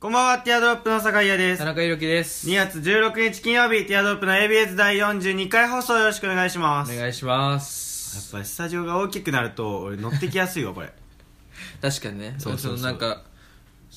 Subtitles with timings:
[0.00, 1.64] こんばんは、ティアドロップの坂井です田。
[1.64, 6.90] 中裕樹です2月16日金曜日、ティアドロップの ABS 第42回放送よろしくお願いします。
[6.92, 10.92] やっお願いしますぱりスタジオが大きくなると、俺乗ってきやすいわ、これ。
[11.82, 13.22] 確かにねそうそうそうのなんか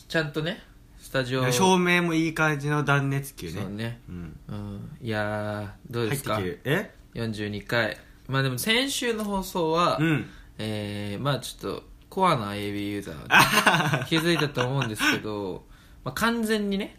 [0.10, 0.64] ちゃんとね
[1.00, 3.62] スタジオ照明もいい感じの断熱球ね。
[3.62, 4.40] そうねうん。
[4.50, 6.36] うんいやーどうですか？
[6.36, 6.80] 入ってきてる。
[7.14, 7.98] え？42回
[8.28, 10.28] まあでも先週の放送は、うん。
[10.58, 15.70] えー、まあちょっとコアな AB ユーザーが 気づいたと思うんですけど、
[16.04, 16.98] まあ、完全にね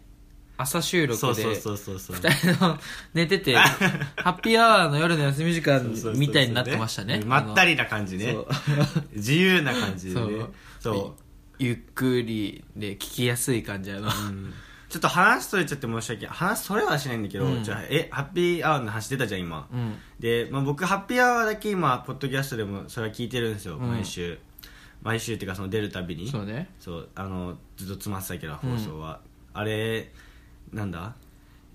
[0.58, 2.16] 朝収録でそうそうそうそうそう。
[2.16, 2.78] 二人の
[3.14, 8.46] 寝てて ハッピーアワーの夜の休み時間そうそうそうそうみたいになってましたねうんまったりな感じねそう。
[9.14, 10.26] 自由な感じでね
[10.78, 10.94] そう。
[10.94, 11.16] そ
[11.58, 14.10] ゆっくりで聞きやすい感じやな、う。
[14.10, 14.54] うん
[14.88, 16.34] ちょっと話それちゃって申し訳ない。
[16.36, 19.66] 話それはしないんだけど、うんじゃあ、え、ハッピーアワーの話出たじゃん、今。
[19.72, 24.38] うんで、まあ、僕ハッピーアワーだけ今ポッドキャストでもそれは聞いてるんですよ、うん毎週
[25.02, 26.28] 毎週っていうかその出るたびに。
[26.28, 26.70] そうね。
[26.80, 29.20] そうあのずっと詰まってたけど放送は、
[29.52, 30.10] あれ
[30.72, 31.14] なんだ？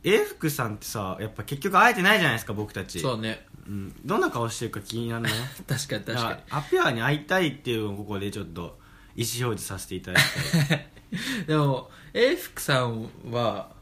[0.03, 2.99] 永福さんってさやっぱ結局会えてないじゃないですか僕たち。
[2.99, 3.45] そうね。
[3.67, 5.29] うん、どんな顔してるか気になるね
[5.67, 8.79] 確かに確かだからハッピーアに会いたいっていうのをここでちょっと
[9.13, 10.23] 意思表示させていただき
[10.69, 13.75] たいに でも永福さんは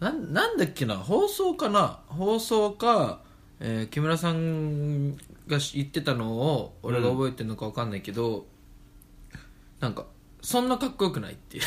[0.00, 0.96] なんなんだっけな？
[0.96, 2.00] 放送かな？
[2.08, 3.22] 放送か、
[3.60, 8.46] えー木村さんが言ってたのを俺が覚えてるのか分かんないけど、
[9.84, 10.06] なんか
[10.40, 11.62] そんなかっこよくないっていう。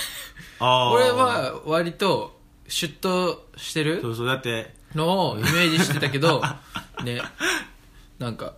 [0.60, 0.96] あー。
[0.96, 4.74] 俺は割とシュッとしてるそうそうだって。
[4.96, 6.42] のをイメージしてたけど
[7.06, 7.22] ね。
[8.18, 8.56] なんか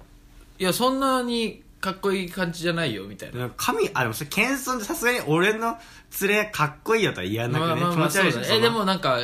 [0.57, 3.49] いやそんなにかっこいい感じじゃないよみたいな。
[3.57, 5.77] 神あでもそれ謙遜でさすがに俺の
[6.21, 8.59] 連れかっこいいよとは言わなくね、まあまあまあ気持ち悪いそうしそのだね。
[8.59, 9.19] えでもなんか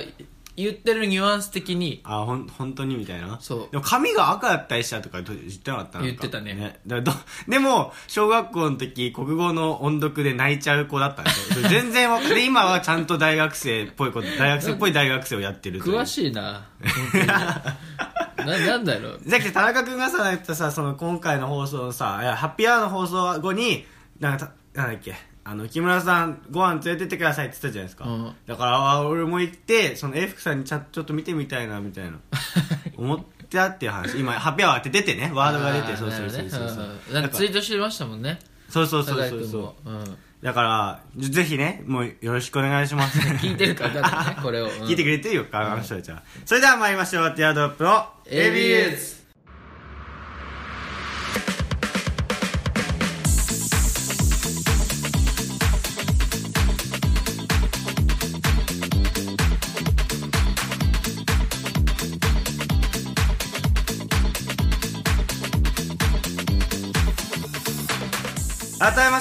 [0.58, 2.02] 言ってるニュアンス的に。
[2.04, 3.38] あほん本当にみたいな？
[3.42, 3.72] そう。
[3.72, 6.00] でも髪が赤だったりしたとか言ってなかった？
[6.00, 6.80] な言ってたね。
[6.88, 7.12] だど
[7.48, 11.32] でも小学校の時国語の音読で泣いちゃう子だったんで。
[11.32, 16.66] すよ全然わか で今はちゃんと大学生っぽいこと大学生っぽい大学生をやってる詳しいな。
[18.38, 19.22] ななんだろう。
[19.28, 23.86] だけど田中君がさ言ったさその今回の放送のさハッピーアワーの放送後に
[24.20, 25.16] なんかたなんだっけ？
[25.48, 28.36] あの木村さんご飯連れてってくださいって言ったじゃないですか、うん。
[28.48, 32.18] だからあ俺も行ってその永福さんにちゃちょっと見てみたいなみたいな。
[32.98, 34.20] 思ってあっていう話。
[34.20, 35.32] 今ハッピーアワーって出てね。
[35.32, 36.70] ワードが出てそうそうそうそう。
[36.70, 37.14] そううんうん。
[37.14, 38.40] なんかツイートしてましたもんね。
[38.70, 39.40] そうそうそうそうそう。
[39.44, 43.20] 君も、うん、だからぜひねもうよろしくお願いします。
[43.38, 44.72] 聞いてるか分かんないねこれを、うん。
[44.90, 47.36] 聞いてくれてるよあの人たちは、それでは参りましょう。
[47.36, 49.15] ティアドロップの ABS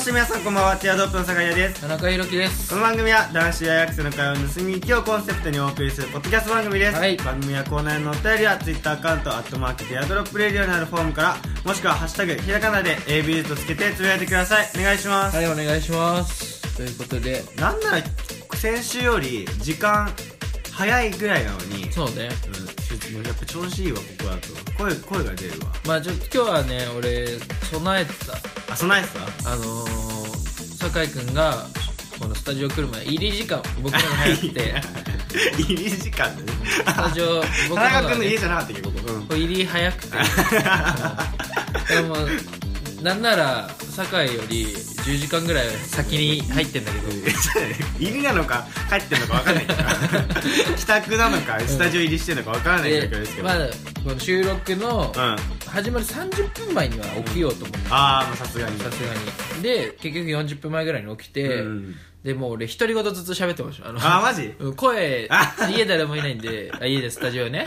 [0.04, 1.80] して皆さんこんばんはティアドロップの酒井です。
[1.80, 2.68] 田中裕樹です。
[2.68, 7.16] この番組は男子大学生の会話を盗み聞きをコンセプトにお送りするポッドキャスト番組です、はい。
[7.16, 14.70] 番組やコーナーへのお便りは Twitter アカウントアットマークティアドロップレディオにあるフォームからもしくは「ハッシュタグひらがな」で ABS とつけてつぶやいてください。
[14.78, 16.76] お願いします、はいお願いします。
[16.76, 17.42] ということで。
[17.56, 18.02] なんなら
[18.56, 20.12] 先週より時間
[20.70, 22.28] 早いぐらいなのにそうね。
[22.48, 22.63] うん、
[23.22, 24.48] やっぱ調子いいわここだと。
[24.78, 25.66] 声声が出るわ。
[25.86, 27.38] まあちょっと今日はね俺
[27.70, 28.12] 備えて
[28.70, 29.42] あ備えてた？
[29.44, 31.66] たあのー、酒井君が
[32.18, 34.74] このスタジオ来る前入り時間僕のが早くて。
[35.58, 36.52] 入り時間で ね。
[36.64, 39.26] スタジオ 僕田中のが、ね、君の家じゃなかったっけここ、うん。
[39.36, 40.16] 入り早くて。
[41.94, 42.16] でも
[43.02, 47.04] なんなら酒井より10時間ぐらい先に入ってんだけど。
[48.00, 49.82] 入りなのか帰ってんのか分かんないけど
[50.76, 53.66] 帰宅なのかスタジオ入りしてんのか分からない状況ですけど、まだ
[54.02, 55.22] この収録のうん。
[55.22, 57.78] あ始まる30分前には起きようと思って。
[57.90, 58.78] あーまあさすがに。
[58.78, 59.12] さすが
[59.56, 59.62] に。
[59.62, 61.96] で結局40分前ぐらいに起きて、うん。
[62.24, 63.88] でもう俺独り言ずっと喋ってました。
[63.88, 64.54] あのあーマジ？
[64.58, 67.66] うん声あ家誰もいないんであ家でスタジオね。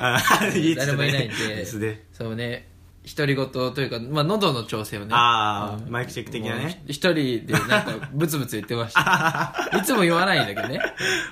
[0.75, 1.65] 誰もいないんで。
[2.13, 2.67] そうね
[3.15, 5.07] 独り言というか、まあ、喉の調整をね。
[5.11, 5.91] ああ、うん。
[5.91, 6.83] マイクチェック的なね。
[6.87, 9.69] 一人でなんかブツブツ言ってました。
[9.77, 10.81] いつも言わないんだけどね。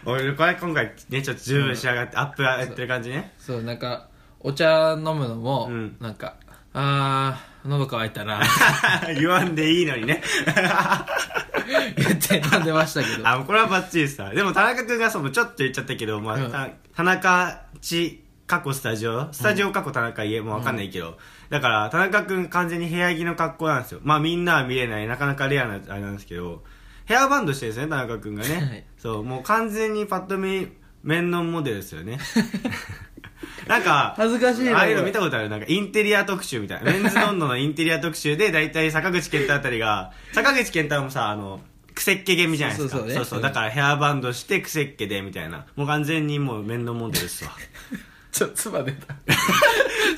[0.05, 3.33] 俺これ今回ねちょっと十分仕上がって、アップやってる感じね。
[3.37, 3.61] そう。
[3.61, 4.07] なんか
[4.39, 5.97] お茶飲むのも、うん。
[5.99, 6.35] なんか
[6.73, 8.41] あー喉乾いたな。
[9.17, 10.21] 言わんでいいのにね。
[11.97, 13.27] 言って飲んでましたけど。
[13.27, 16.51] あこれはバッチリでしたでも田中君がそうちょっと言っちゃったけど、まあうん。
[16.51, 19.33] た田中ち過去スタジオ？
[19.33, 20.41] スタジオ過去田中家？
[20.41, 21.17] もう分かんないけど、
[21.49, 23.99] だから田中君完全に部屋着の格好なんですよ。
[24.03, 25.07] まあみんなは見れない。
[25.07, 26.63] なかなかレアなあれなんですけど。
[27.05, 28.83] ヘアバンドしてるんですね田中君がね、はい。
[28.97, 29.23] そう。
[29.23, 30.69] もう完全にパッと見
[31.03, 32.17] 面のモデルですよね。
[33.67, 35.49] なんか恥ずかしいなああいうの見たことある？
[35.49, 36.91] なんかインテリア特集みたいな。
[36.91, 41.61] メンズノンノのインテリア特集で大体坂口健太あたりが坂口健太もさあの
[41.93, 42.97] くせっ気気味じゃないですか。
[42.97, 43.25] そうそうね。
[43.33, 45.65] うんだからヘアバンドしてくせっ気でみたいな。
[45.75, 47.51] もう完全にもう面倒モデルですわ
[48.35, 49.15] ちょ妻出た。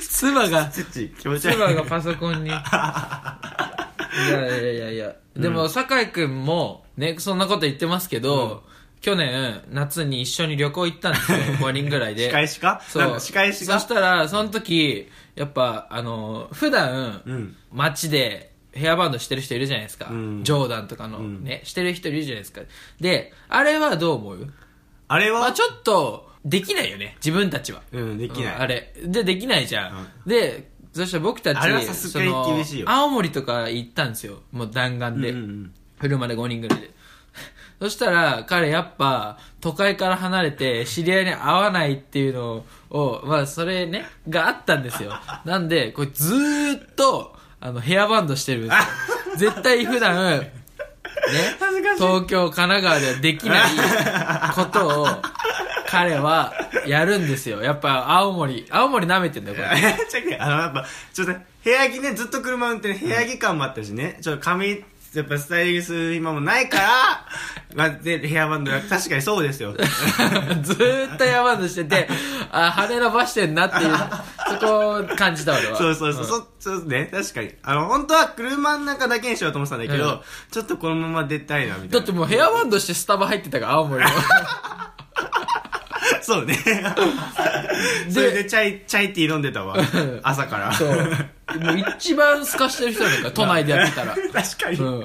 [0.00, 0.68] 妻が。
[0.68, 1.54] 土気持ち悪い。
[1.54, 2.50] 妻がパソコンに。
[2.50, 2.58] いや
[4.28, 5.14] いやいやいや。
[5.36, 8.64] でも酒井君もねそんなこと言ってますけど、
[9.00, 11.38] 去年夏に一緒に旅行行ったんですよ。
[11.62, 12.26] 5人ぐらいで。
[12.26, 12.82] 仕返しか？
[12.88, 13.02] そう。
[13.02, 17.56] なんか仕返しかそしたらその時やっぱあの普段、うん。
[17.72, 20.42] 街でヘアバンドしてる人いるじゃないですか、うん。
[20.42, 21.20] ジョーダンとかの。
[21.20, 22.62] ね、してる人いるじゃないですか。
[23.00, 24.52] であれはどう思う？
[25.06, 27.82] あれは、まあちょっとできないよね自分たちは。
[27.92, 28.54] うんできない。
[28.54, 28.92] うんあれ。
[29.04, 32.86] でできないじゃん、でそしたら僕たちあれはさすがに厳しいよ。
[32.86, 34.40] その青森とか行ったんですよ。
[34.52, 36.90] もう弾丸で、うんうん車で5人ぐらいで。
[37.80, 45.12] そしたら彼やっぱ都会から離れて知り合いに会わないっていうのをまあそれねがあったんですよ。
[45.44, 48.70] なんでこれずーっとあのヘアバンドしてるんで
[49.36, 49.50] すよ。
[49.50, 50.52] 絶対普段ね
[51.60, 52.06] 恥ずかしい。
[52.06, 53.70] 東京神奈川ではできない
[54.54, 55.08] ことを
[55.90, 56.52] 彼は
[56.86, 57.62] やるんですよ。
[57.62, 59.80] やっぱ青森青森舐めてんだよこれ。
[60.10, 61.32] ちょっとあの、やっぱ、ちょっと、
[61.64, 66.88] 部屋着ね、ずっと車運転、部屋着感もあったしね、ちょっと髪、やっぱスタイリスト今もないから、
[67.74, 69.72] まあ、で、ヘアバンドが、確かにそうですよ。
[70.60, 72.06] ずーっとヘアバンドしてて
[72.52, 73.96] あ羽伸ばしてんなっていう
[74.60, 75.78] そこを感じた俺は。
[75.78, 77.54] そうそうそう、そそうね、確かに。
[77.62, 80.20] あの、本当は車の中だけにしようと思ってたんだけど、うん。
[80.50, 81.92] ちょっとこのまま出たいな、みたいな。
[81.94, 84.10] だってもうヘアバンドしてスタバ入ってたから青森の
[86.22, 86.54] そうね。
[88.10, 89.76] それでチャイ、チャイティー飲んでたわ。
[90.22, 90.72] 朝から。
[90.72, 90.88] そう
[91.60, 94.76] もう一番透かしてる人なんだから都内でやってたら 確かに。
[94.76, 95.02] うん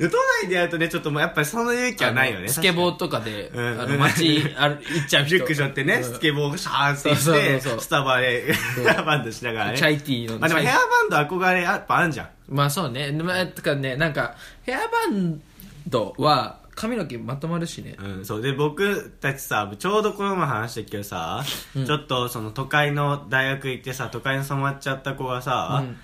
[0.00, 0.06] 都
[0.42, 2.48] 内でやるとね、ちょっともうやっぱりその勇気はないよね。
[2.48, 8.54] スケボーとかで、うんあの街ある行っちゃう人リュック背負ってね、うんスケボーシャーってって、そうそうそうスタバで
[8.84, 9.78] ヘアバンドしながらね。
[9.78, 10.74] チャイティーのまあでもヘア
[11.10, 12.28] バンド憧れやっぱあんじゃん。
[12.48, 15.40] まあそうねまあとかねなんかヘアバン
[15.88, 17.96] ドは髪の毛まとまるしね。
[17.98, 18.42] うん、そう。
[18.42, 25.96] で、僕たちさ、ちょうどこの前話したけどさ、ちょっとその都会の大学行ってさ、都会に染まっちゃった子がさ、うん。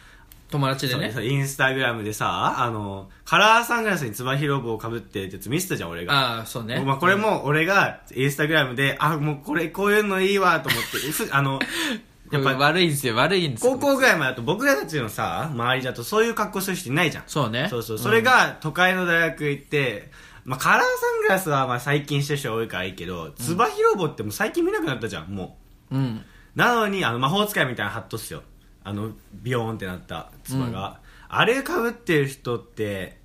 [0.51, 1.13] 友達でね。
[1.13, 6.13] そうインスタグラムでさ、あの、カラーサングラスにつば広帽をかぶってってやつ見せたじゃん、俺が。
[6.13, 6.81] ああそうね。
[6.81, 11.61] まあこれも俺がインスタグラムで、あ、もうこれ、こういうのいいわと思って、ふあの、
[12.31, 13.73] やっぱ悪いんですよ悪いんですよ。
[13.73, 17.25] 高校ぐらいまでだと僕らたちのさ、周りだとそういう格好する人いないじゃん。
[17.27, 17.67] そうね。
[17.69, 17.99] そうそう。
[17.99, 20.11] それが都会の大学行って、
[20.51, 20.85] まあカラーサ
[21.19, 25.57] ングラスはまあ最近してる人多いからいいけど、つば広帽ってもう最近見なくなったじゃん、も
[25.93, 26.25] うんう。
[26.57, 28.43] なのに、あの魔法使いみたいなハットっすよ。
[28.83, 30.99] あの、ビヨーンってなったつばが。
[31.29, 33.21] あれ被ってる人って、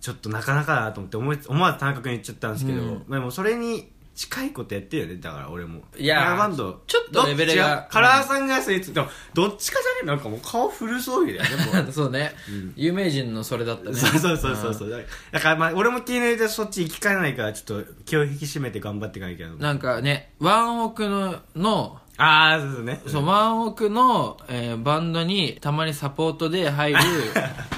[0.00, 5.80] ちょっとなかなかだなと思って思い思わず田中君言っちゃったんですけど、うんまあでもそれに近いことやってるよね、だから俺も。
[5.96, 6.82] いやーバンド。
[6.88, 11.48] ちょっとレベルがどっちカラーサングラスについても、どっちかじゃねなんかもう顔古そうだよね、
[11.84, 11.92] もう。
[11.92, 12.34] そうね、
[12.74, 15.06] 有名人のそれだったねそうそうそうそうそう。
[15.30, 19.54] だからまあ俺も気に入れてそっち行きかねないから、ちょっと気を引き締めて頑張っていかないけど。
[19.54, 23.00] なんかねワンオクののああ、そうそうね。
[23.06, 26.98] そう、ワンオクの、えーバンドにたまにサポートで入る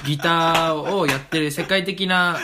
[0.07, 2.39] ギターをやってる世界的な、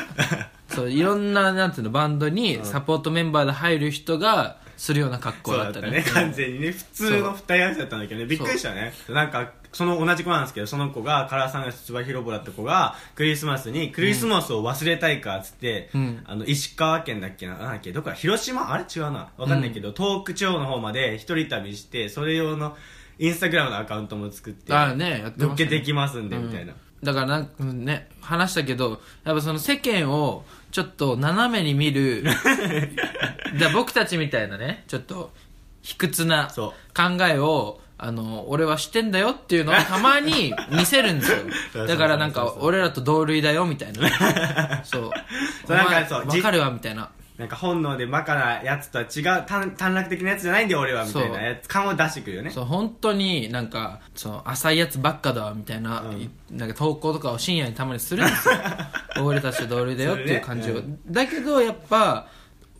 [0.69, 6.03] そう、いろんな、なんていうの、バンドにサポートメンバーで入る人がするような格好だったねね。。
[6.03, 6.71] 完全にね。
[6.71, 8.25] 普通の二人足だったんだけどね。
[8.27, 8.93] びっくりしたね。
[9.09, 18.71] なんか、その同じ子なんですけど、その子が、カラーサングラスつば広ぼだった子が、クリスマスに、クリスマスを忘れたいか、つって、うんあの、石川県だっけな、なんだっけ、どこか、広島？
[18.71, 18.83] あれ？
[18.83, 19.29] 違うな。
[19.37, 22.75] わかんないけど、東北地方の方まで一人旅して、それ用の、
[23.19, 26.73] インスタグラムのアカウントも作って、ああね、やって乗っけてきますんで、みたいな。
[27.03, 32.23] だからなんかね、話したけど、やっぱその世間をちょっと斜めに見る、
[33.59, 35.31] だ僕たちみたいなね、ちょっと
[35.81, 41.85] 卑屈なそう考えを、あの、俺はしてんだよっていうのをたまに見せるんです そうそうそよ。
[41.85, 44.83] うだからなんか、俺らと同類だよみたいな。
[44.85, 45.11] そう。
[45.67, 47.09] そうなんかお前そうわかるわみたいな。
[47.37, 52.49] なんか本能でバカなやつとは違う短短絡的なやつじゃないんで俺はみたいなやつ感を出してくるよね。
[52.49, 56.17] そう、本当になんか、そう、浅いやつばっかだわみたいな、うん。
[56.17, 58.55] いなんか投稿とかを深夜にたまにするんですよ。
[59.23, 60.75] 俺たちと同類だよっていう感じを。
[60.77, 62.27] それだけど、やっぱ、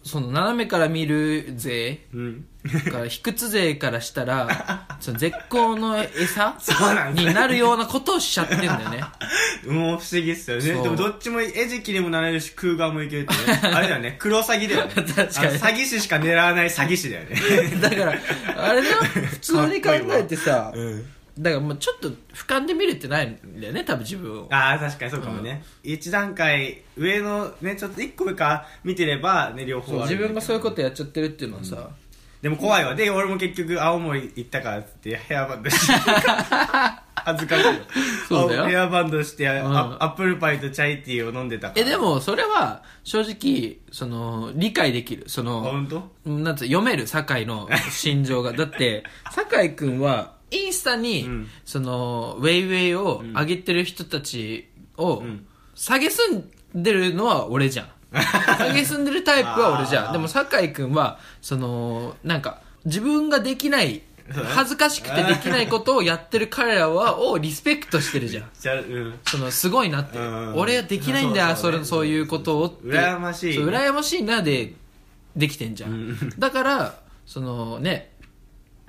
[0.08, 2.46] その斜めから見る勢うん
[2.92, 9.02] から卑屈勢からしたら その絶好の餌そうなんですになるようなことをしちゃってんだよね
[9.68, 10.64] もう不思議っすよね。
[10.64, 13.60] でそうもどっちも餌食にもなれるし、空側もいけるってね。
[13.74, 14.94] あれだよね、黒詐欺だよね。
[14.96, 17.36] 確かにあの詐欺師しか狙わない詐欺師だよね。
[17.82, 18.14] だから
[18.58, 18.98] あれだよ
[19.30, 21.06] 普通に考えてさうん。
[21.40, 24.48] だからもうちょっと俯瞰で見れてないんだよね多分自分を。
[24.50, 25.64] ああ、確かにそうかもね。
[25.84, 31.90] 一段階上のね、ちょっと一個上から見てれば、ね、両そう方ある自分がそういうことやっちゃってるっていうのはさ、
[32.42, 32.96] でも怖いわ。
[32.96, 35.94] で、俺も結局青森行ったからっつってヘアバンドして。
[37.28, 37.64] 恥ずかしい
[38.30, 38.66] そうだよ。
[38.68, 40.04] ヘアバンドして、あん。
[40.04, 41.82] アップルパイとチャイティーを飲んでたから。
[41.82, 45.26] えでもそれは正直その理解できる。
[45.28, 45.88] そあの本
[46.24, 46.30] 当？
[46.30, 48.54] なんつう読める酒井の心情が。
[48.54, 51.48] だって酒井君はインスタに、うん。
[51.66, 55.46] そのウェイウェイを上げてる人たちをん。
[55.76, 57.88] 下げすんでるのは俺じゃん。
[58.14, 60.14] 下げすんでるタイプは俺じゃん。
[60.14, 68.50] でも酒井君はそのなんか自分ができない恥ずかしくてできないことをやってる彼らはを リスペクトしてるじゃん。
[68.60, 69.20] じゃあうん。
[69.26, 70.56] そのすごいなって、うん。
[70.56, 71.78] 俺はできないんだよそうそうね。
[71.78, 72.88] それそういうことをって。
[72.88, 73.56] 羨ましい。
[73.56, 74.74] そう羨ましいなで
[75.36, 76.18] できてんじゃん。
[76.38, 78.12] だからそのね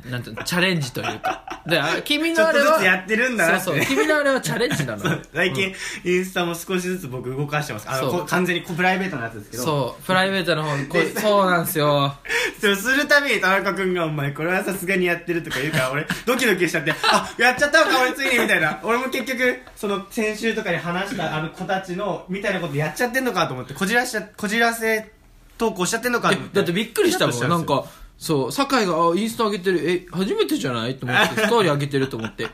[0.05, 1.45] なんていうのチャレンジというか。
[1.67, 3.64] であ君ちょっとのあれはずつやってるんだなって。
[3.64, 5.75] そうそう君のあれはチャレンジなの そう最近、
[6.05, 7.87] インスタも少しずつ僕動かしてます。
[7.88, 8.21] あのそう。
[8.21, 9.64] こ完全にこプライベートなやつですけど。
[9.64, 12.14] そうプライベートの方にこう そうなんですよ。
[12.61, 18.78] そうするたびに田中君が「お前これはさすがにやってる」とか言うから俺ドキドキしちゃって「あやっちゃったのか俺ついに」みたいな。
[18.83, 25.11] 俺も結局その先週とかに話したあの子たちのみたいなことやっちゃってんのかと思ってこじらしちゃこじらせ
[25.59, 26.52] 投稿しちゃってんのかと思って。
[26.55, 27.49] えだってびっくりしたもん。
[27.49, 27.85] なんか
[28.18, 29.88] そう酒井があインスタ上げてる。
[29.90, 30.96] え初めてじゃない？
[30.96, 32.48] と思って ストーリー上げてると思って。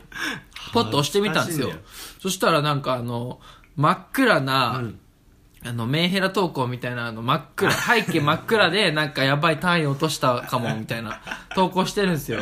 [0.73, 1.71] パッと押してみたんですよ。
[2.21, 3.39] そしたらなんかあの
[3.75, 4.99] 真っ暗な、うん。
[5.67, 11.19] あの、メンヘラ投稿みたいな、あの、真っ暗、 背景真っ暗で、なんかやばい単位落としたかも、みたいな、
[11.55, 12.41] 投稿してるんですよ。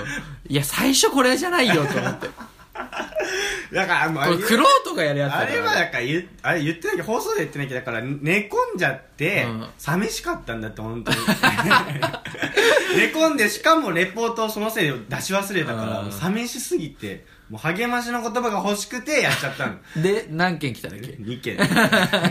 [0.49, 2.29] いや、最初これじゃないよ、と思って。
[3.71, 5.73] だからもうクロートがやるやつだあれは。
[5.73, 9.67] だから言うあれ言ってなきゃ放送で言ってなきゃだから寝込んじゃって、うん。
[9.77, 11.17] 寂しかったんだって本当に。
[12.97, 19.75] 寝込んでしかもレポートをそのせいで出し忘れたから寂しすぎてもう励ましの言葉が欲しくてやっちゃったの。
[20.01, 21.57] で、何件来たんだっけ？2件。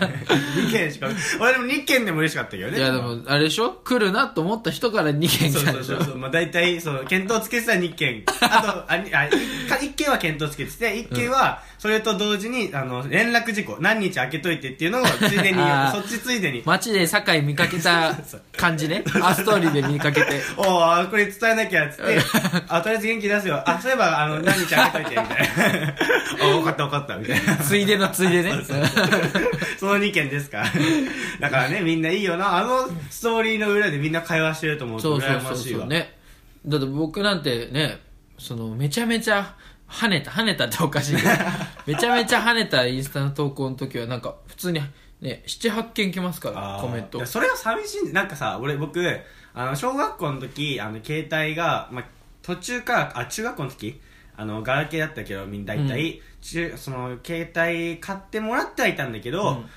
[0.57, 1.09] 2件しか。
[1.41, 2.79] 俺でも2件でも嬉しかったけどね。
[2.79, 3.71] いや、でも、あれでしょ？
[3.71, 5.97] 来るなと思った人から2件来たんでしょ？
[5.97, 8.25] そうそうそう、まあ、大体その検討つけてた2件。
[8.41, 9.29] あとあにあ
[9.69, 15.93] 1件は検討つけてて1件はそれと同時にあの連絡事項何日空けといてっていうのをついでに あー。
[15.93, 16.63] そっちついでに。
[16.65, 18.17] 街で酒井見かけた
[18.57, 19.03] 感じね。
[19.21, 20.41] あ、ストーリーで見かけて。
[20.57, 22.21] おーこれ伝えなきゃっつって。
[22.69, 23.69] あとりあえず元気出すよ。
[23.69, 25.49] あそういえばあの何日空けといてみたい
[25.83, 25.95] な。
[26.41, 27.57] あ分かった分かったみたいな。
[27.57, 28.53] ついでのついでね。
[29.77, 30.59] その2件ですか。
[30.59, 30.71] ら
[31.41, 32.59] だからねみんないいよな。
[32.59, 35.57] あのストーリーの裏でみんな会話してると思うとそうそう羨ましいわ。
[35.57, 35.89] そうそう。
[35.89, 36.17] ね。
[36.65, 37.99] だって僕なんてね
[38.39, 39.57] そのめちゃめちゃ
[39.93, 41.29] 跳ねた跳ねたって おかしいけど
[41.87, 44.81] めちゃめちゃ跳ねたインスタの投稿の時はなんか普通に
[45.21, 47.25] ね78件来ますからコメント。
[47.27, 49.01] それが寂しいなんかさ俺僕
[49.55, 52.05] あの小学校の時あの携帯が、まあ、
[52.43, 54.01] 途中からあ中学校の時？
[54.35, 59.71] あのガラケーだったけどみんな大体、中その携帯買ってもらってはいたんだけど、うん。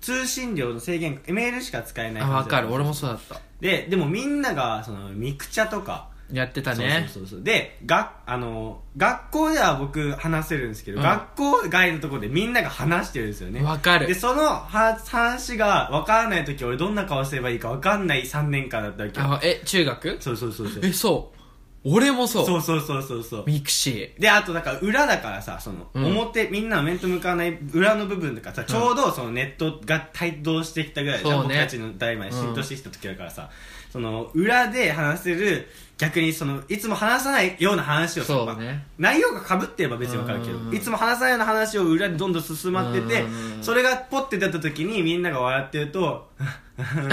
[0.00, 2.72] 通信量の制限メールしか使えないあ分かる。
[2.72, 3.40] 俺もそうだった。
[3.60, 7.06] ででもみんながそのミクチャとかやってたね。
[7.08, 11.04] そうそうそうでがあの学校では僕話せるんですけど、うん。
[11.04, 13.60] 学校外のところでみんなが話してるんですよね。
[13.60, 14.06] 分かる。
[14.06, 19.26] でそのは話が分からない時俺どんな顔すればいいか分かんない3年間だったわけよ。
[19.26, 20.16] あえ中学？
[20.20, 20.86] そうそうそうそう。
[20.86, 21.40] えそう。
[21.82, 22.46] 俺もそう。
[22.46, 23.44] そうそうそうそうそう。
[23.46, 26.04] ミクシであとだから裏だからさその、うん。
[26.04, 31.54] 表みんなの面と向かわない裏の部分とかさちょうどそのネットが帯同してきたぐらいじゃん、そうね。
[31.54, 33.48] 僕たちの代まで浸透してきた時だからさ、
[33.90, 35.68] その裏で話せる
[36.00, 38.86] 逆にそのいつも話さないような話をそうね。
[38.96, 40.74] 内容が被ってれば別に分かるけどうん。
[40.74, 43.62] いつも話さないような話を裏でどんどん進まっててうん。
[43.62, 46.30] それがポッて出た時にみんなが笑ってると
[46.78, 47.10] みたいな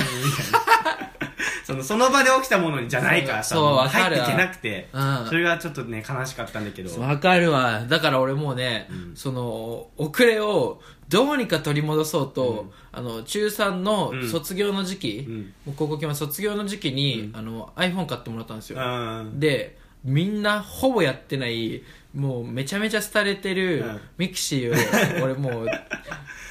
[1.66, 4.16] そのその場で起きたものじゃないからさそうもわかる。
[4.16, 5.26] 入っていけなくてうん。
[5.28, 7.02] それがちょっとね悲しかったんだけど。
[7.02, 7.82] わかるわ。
[7.90, 9.16] だから俺もうね、うん。
[9.18, 10.80] その遅れを
[11.10, 12.72] どうにか取り戻そうと、うん。
[12.94, 14.30] あの中3のうん。
[14.30, 15.54] 卒業の時期、うん。
[15.66, 17.38] もう高校決まる卒業の時期に、うん。
[17.38, 19.40] あの iPhone 買ってもらったんですよ、うん。
[19.40, 24.02] でみんなほぼやってないもうめちゃめちゃ廃れてるうん。
[24.18, 25.68] ミクシーを俺もう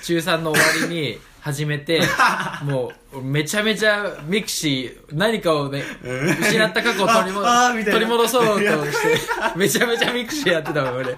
[0.03, 2.01] 中3の終わりに始めて
[2.65, 6.39] もうめちゃめちゃミクシー何かをねうん。
[6.41, 7.43] 失った過去を取りも
[7.85, 9.19] 取り戻そうとして
[9.57, 11.17] めちゃめちゃミクシーやってたもん俺。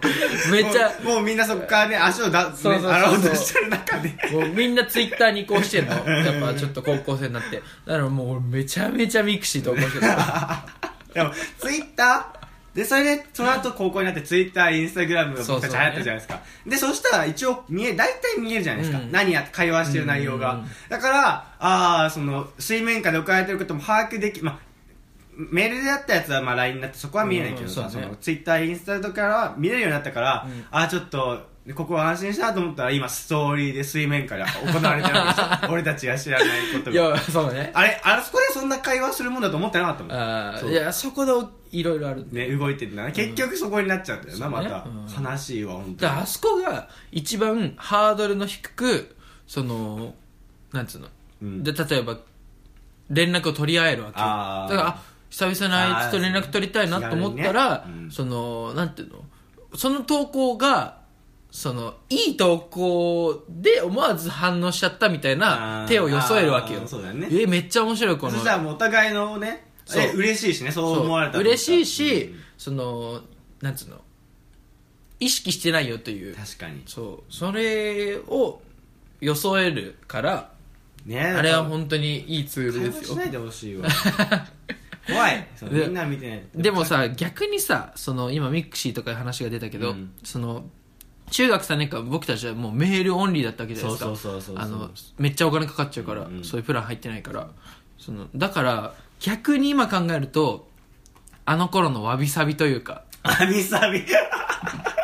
[0.53, 2.93] めっちゃもうみんなそこからね足をだそうそうそうそう。
[2.93, 4.15] ね洗おうとしてる中で。
[4.33, 5.93] もうみんなツイッターに移行してんの。
[5.93, 7.57] やっぱちょっと高校生になって。
[7.87, 10.67] だからもう俺めちゃめちゃミクシー投稿してた
[11.19, 12.39] でもツイッター
[12.75, 19.11] でそれでその後高校になってツイッターインスタグラムが僕たち流行ったじゃないですか、でそしたら一応見え大体見えるじゃないですか、うん。
[19.11, 20.59] 何やって会話してる内容が、うん。
[20.59, 24.59] うんうんだからああその水面下で置かれてることも把握できまあ
[25.35, 27.91] メールであったやつはまあ LINE になってそこは見えないけどさ、うん。
[27.91, 28.07] そうね。
[28.07, 30.65] そのツイッターインスタとかは見れるようになったから、うん。
[30.71, 36.93] ああちょっとでここは安心したと思ったら今ストーリーで水面下で行われてるわけでしょ 俺たちが知らないことが。
[36.93, 37.71] いやそうね。
[37.75, 40.03] あれあそこでそんな会話するもんだと思ってなかった。
[40.03, 41.33] もんそうあーいやそこで
[41.71, 43.13] いろいろあるね動いてるんだな。
[43.13, 45.27] 結局そこになっちゃうんだよな、まそうね。
[45.27, 45.97] た、悲しいわ本当に。
[45.99, 49.15] だからあそこが一番ハードルの低く
[49.47, 50.15] その
[50.73, 51.09] なんつうの、
[51.43, 51.63] うん。
[51.63, 52.17] で例えば
[53.11, 54.27] 連絡を取り合えるわけよ。
[54.27, 54.71] あー。
[54.71, 58.05] だからあ久々にあいつと連絡取りたいなと思ったら、気軽にね。
[58.05, 59.23] うんそのなんていうの？
[59.75, 60.98] その投稿が
[61.50, 66.87] そのいい投稿で思わず反応しちゃったみたいな手をよそえるわけよ。
[66.87, 67.28] そうだよね。
[67.31, 68.33] えめっちゃ面白いこの。
[68.33, 70.02] そしたらもうお互いのねそう。
[70.02, 71.05] え嬉しいしねそうそう。
[71.05, 71.40] 思われたら。
[71.40, 72.40] 嬉しいし、うん。
[72.59, 73.23] その
[73.62, 74.00] なんつうの
[75.21, 76.37] 意識してないよという。
[76.37, 76.83] 確かに。
[76.87, 77.33] そう。
[77.33, 78.61] それを
[79.21, 80.52] 装えるから
[81.07, 83.14] ねあれは本当にいいツールですよ。
[83.14, 83.88] しないでほしいわ。
[85.09, 85.49] 怖い。
[85.62, 90.12] みんな見てないでもさ逆にさその今ミクシーとかで話が出たけど、うん。
[90.23, 90.67] その
[91.30, 94.32] 中学3年間僕たちはもうメールオンリーだったわけじゃないですか。
[94.56, 96.44] あのめっちゃお金かかっちゃうから、うんうん。
[96.44, 97.49] そういうプラン入ってないから。
[97.99, 100.68] そのだから逆に今考えると
[101.44, 103.04] あの頃のわびさびというか。
[103.23, 104.04] アミサビ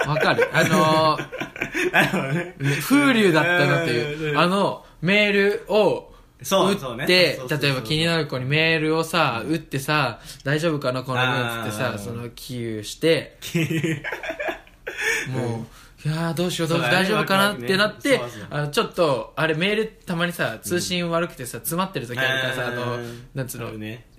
[0.06, 0.48] わかる？
[0.52, 1.18] あの
[1.92, 2.56] なるほどね。
[2.82, 4.32] 風流だったなっていう。
[4.32, 4.38] うん。
[4.38, 7.04] あのメールを打そうそうね。
[7.04, 13.38] って例えば気になる子にメールをさ打ってさ大丈夫かなこの分っつってさそのキーして。
[15.28, 18.20] もういやーどうしようどうしよう大丈夫かなってなって
[18.50, 23.72] あのちょっとあれメールたまにさ通信悪くてさ詰まってる時あるからさあのうんなんつうの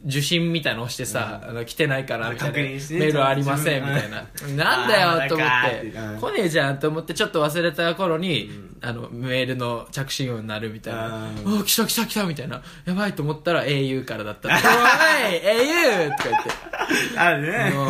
[0.06, 3.00] 受信みたいの押してさ、あの来てないかなみたいな、確認してね。
[3.02, 5.82] メールありませんみたいな、なんだよと思あって。
[5.88, 11.30] ーなん来ねえじゃんと思ってちょっと忘れた頃に、あのメールの着信音になるみたいな。
[11.46, 12.62] うん「お来た来た来た」みたいな。
[12.86, 14.62] やばいと思ったら au からだった「おい au!」
[16.18, 16.44] とか言っ
[17.14, 17.20] て。
[17.20, 17.72] あるね。
[17.72, 17.88] も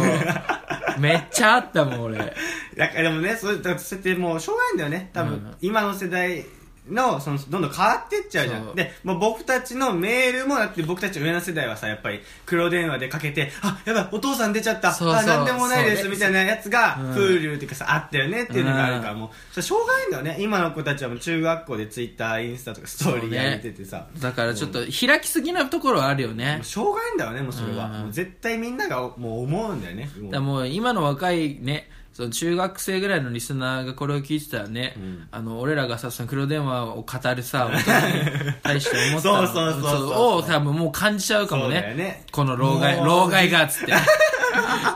[0.98, 2.18] うめっちゃあったもん俺。
[2.78, 5.10] だからでもねそうだからそうやってもうしょうがないんだよね。
[5.14, 5.56] 多分、うん。
[5.62, 6.46] 今の世代
[6.90, 8.74] のそのどんどん変わってっちゃうじゃそう。
[8.74, 14.94] んでもう僕たちのメールもだって僕たち上の世代はさやっぱり黒電話でかけてあやばいお父さん出ちゃった。
[14.94, 15.18] そうそう。
[15.18, 16.10] あなんでもないですそう。
[16.12, 17.12] ねみたいなやつがうん。
[17.14, 19.20] Hulu っていうかさあったよねっていうのがあるからうん。
[19.20, 20.38] もうそれしょうがないんだよね。
[20.40, 26.56] 今の子たちはもう中学校で Twitter インスタとかストーリーやめててさ、だからちょっと開きすぎなところはあるよね。
[26.56, 28.02] もうしょうがないんだよねもうそれは、うん。
[28.04, 30.10] もう絶対みんながもう思うんだよね。
[30.20, 30.32] もう。
[30.32, 35.28] だからもう今の若いねその中学生ぐらいのリスナーがこれを聞いてたらね、うん。
[35.32, 39.48] あの俺らがさその黒電話を語るさ 大人に対して思ったの。
[39.48, 43.94] そうそうそうを多分もう感じちゃうかもねよねこの老害老害がっつって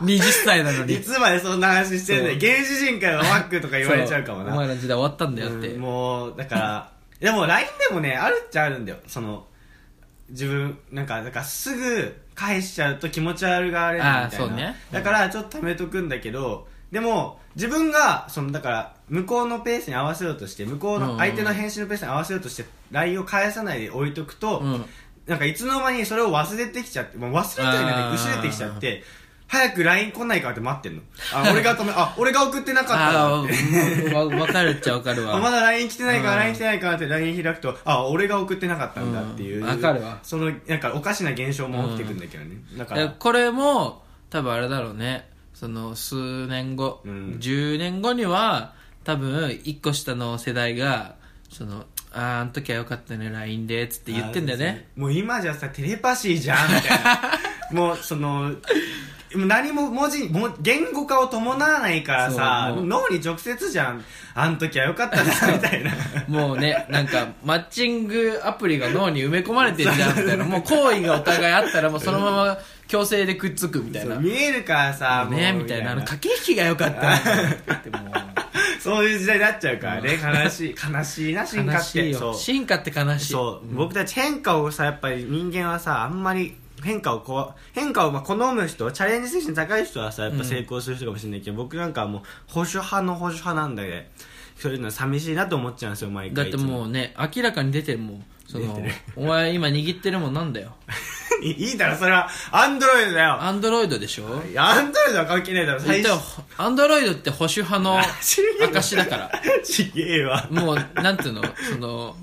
[0.01, 9.45] 20歳なのにいつまでそんな話してんだよそう原始人からのワックとか言われちゃうかもなそお前らの時代終わったんだよって、うんもうだからでも LINE でもねあるっちゃあるんだよその
[10.29, 24.85] 自分なんかなんかすぐ返しちゃうと気持ち悪がられるみたいなねだからちょっと貯めとくんだけどでも自分がそのだから向こうのペースに合わせようとして向こうの相手の返信のペースに合わせようとして LINE を返さないで置いとくと、うん。
[25.27, 29.03] なんかいつの間にそれを忘れてきちゃって、もう忘れてるん薄れてきちゃって
[29.47, 31.01] 早く LINE 来ないかって待ってんの。
[31.33, 33.19] あ俺が止めあ俺が送ってなかった。
[33.19, 33.45] あわ
[34.27, 35.35] 分かるっちゃ分かるわ。
[35.35, 39.67] あまだ LINE 来てないからうん LINE 来てないからって LINE 開くとあ俺が送ってなかったんだっていう、うん。
[39.67, 40.19] わかるわ。
[40.23, 43.09] そのなんかおかしな現象も起きてくんだけどね、だから。
[43.09, 45.27] これも多分あれだろうね
[45.59, 47.37] その数年後、うん。
[47.41, 51.15] 10年後には多分1個下の世代が
[51.49, 54.87] そのあーあの時はよかったね LINE でっつって言ってんだよね。
[54.95, 57.21] もう今じゃさテレパシーじゃんみたいな。
[57.77, 58.53] もうその
[59.35, 64.05] 何も文字もう言語化を伴わないからさ脳に直接じゃん。
[64.35, 65.91] あの時はよかったなみたいな。
[66.29, 70.45] もうねなんかマッチングアプリが脳に埋め込まれてるじゃんみたいな。
[70.45, 72.57] もう行為がお互いあったらもうそのまま
[72.89, 74.15] 強制でくっつくみたいな。
[74.15, 75.91] 見えるからさもうねみたいな。
[75.91, 77.17] あの駆け引きが良かった
[78.81, 82.13] そういう時代になっちゃうからね悲しい悲しいな進化って。
[82.33, 83.31] 進化って悲しい。
[83.31, 93.95] そう、僕たち変化をさやっぱり人間はさあんまり変化をこう変化をまあ好む人チャレンジ精神高い人はさやっぱ成功する人かもしれないけど、僕なんかはもう保守派の保守派なんだけど
[94.57, 98.81] そういうのは寂しいなと思っちゃうんですよ毎だってももうね明らかに出てるもんその
[99.15, 100.75] お前今握ってるもんなんだよ。
[101.43, 102.27] いいいだろそれは。
[102.51, 103.41] アンドロイドだよ。
[103.41, 104.43] アンドロイドでしょ？
[104.49, 105.79] いやアンドロイドは関係ないだろ。
[105.83, 106.19] 言ったら
[106.57, 109.31] アンドロイドって保守派の 証だから。
[109.63, 110.47] ちげえわ。
[110.49, 111.43] もうなんていうの？
[111.71, 112.15] その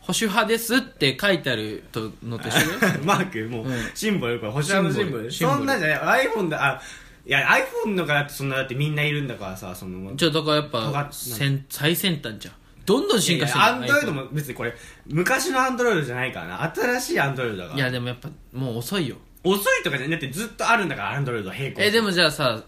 [0.00, 2.78] 保守派ですって書いてあるとのと一緒？
[2.78, 3.90] だ よマークもう、うん。
[3.94, 5.30] シンボルこれ星のシンボル。
[5.32, 5.58] シンボル。
[5.58, 6.28] そんなんじゃない。
[6.28, 6.82] iPhone だあ
[7.26, 7.48] いや
[7.86, 12.54] iPhone のからってそんなだってみんないるんだからさそのちょだからやっぱ先最先端じゃん
[12.84, 14.74] どんどん進化してるアンドロイドも別にこれ
[15.06, 19.16] 昔のアンドロイドじゃないからな新しいアンドロイドだからいやでもやっぱもう遅いよ。
[19.44, 21.82] 遅いとかじゃなくてずっとあるんだからアンドロイド並行。
[21.82, 22.62] えでもじゃあさ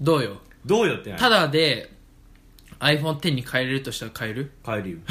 [0.00, 0.36] どうよ？
[0.66, 1.90] どうよってなただで
[2.80, 4.52] iPhone10 に変えれるとしたら変える？
[4.64, 4.98] 変えるよ。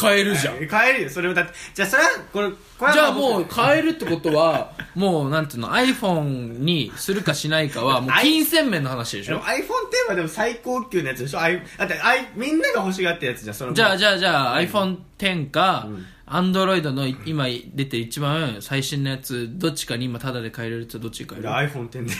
[0.00, 0.56] 変えるじゃん。
[0.68, 1.10] 変えるよ。
[1.10, 9.62] それをだってじゃあそれはこれこれはじゃあもう変えるってことはもうなんていうの iPhone にするかしないかはもう金銭面の話でしょ？iPhone10
[10.08, 11.40] はでも最高級のやつでしょ？
[11.40, 15.88] あいだってあいみんなが欲しがってるやつじゃんそのじゃあじゃあじゃあ iPhone10 か
[16.32, 22.10] Android の今出てる一番最新のやつどっちかに今タダで買えれるとどっちに買えいるや iPhone10 で。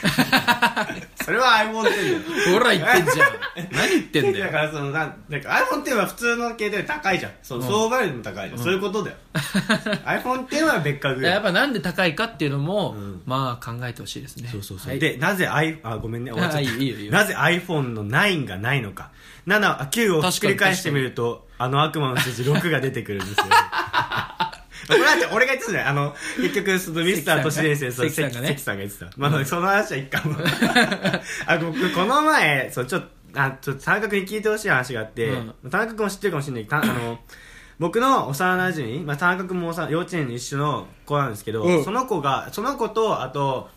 [1.25, 3.29] それは iPhone10 だよほら言ってんじゃん。
[3.73, 7.33] 何言ってんだだよからそのなんなんか iPhone10 は普通の携帯より高いじゃん。
[7.43, 9.17] その相場よりも高いじゃん、そういうことだよ。
[9.33, 11.29] iPhone10 は別格よ。
[11.29, 13.23] やっぱなんで高いかっていうのも、ん。
[13.25, 14.49] まあ考えてほしいですね。
[14.53, 14.99] そうそうそう、はい。
[14.99, 16.71] でなぜ i あごめんね終わっちゃった。
[16.71, 17.13] あいいよいいよ。
[17.13, 19.11] なぜ iPhone の9がないのか。
[19.47, 23.45] 7あ9をひっくり返してみるとあの悪魔の数字6が出てくるんですよ。
[24.89, 25.89] これは俺が言ってたじゃん。
[25.91, 28.49] あの結局そのミスター都市伝説と関関さんがね。
[28.49, 29.11] 関さんが言ってた。
[29.17, 30.37] まあ、その話は一回も。
[31.47, 35.71] あ僕この前そうちょっとあちょっと田中君に聞いてほしい話があって、うん。
[35.71, 36.65] 田中君も知ってるかもしれない。
[36.65, 37.21] けどたあの
[37.79, 41.85] 僕の幼馴染、まあ、田中君も幼幼稚園に一緒の子なんですけど、うん。
[41.85, 43.71] その子がその子とあと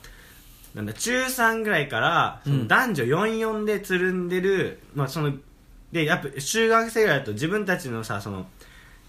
[0.74, 5.34] なんだ中3ぐらいから男女44でつるんでる、まあその
[5.96, 8.46] でやっぱ中学生ぐらいだと自分たちのさその